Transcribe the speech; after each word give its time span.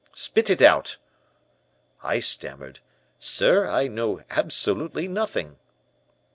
Spit 0.15 0.49
it 0.49 0.63
out.' 0.63 0.97
"I 2.01 2.21
stammered, 2.21 2.79
'Sir, 3.19 3.67
I 3.67 3.85
know 3.85 4.23
absolutely 4.31 5.07
nothing.' 5.07 5.59